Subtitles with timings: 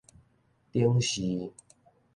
[0.73, 1.53] 頂視